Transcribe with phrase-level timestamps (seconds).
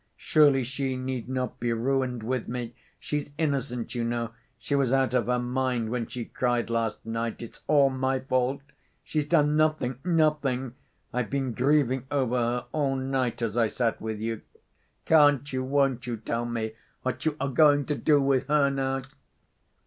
[0.17, 2.73] Surely she need not be ruined with me?
[2.99, 7.39] She's innocent, you know, she was out of her mind when she cried last night
[7.43, 8.63] 'It's all my fault!'
[9.03, 10.73] She's done nothing, nothing!
[11.13, 14.41] I've been grieving over her all night as I sat with you....
[15.05, 16.71] Can't you, won't you tell me
[17.03, 19.03] what you are going to do with her now?"